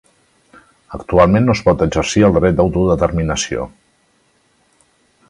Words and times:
Actualment 0.97 1.45
no 1.49 1.55
es 1.57 1.61
pot 1.67 1.83
exercir 1.87 2.25
el 2.29 2.33
dret 2.39 2.57
d'autodeterminació. 2.61 3.69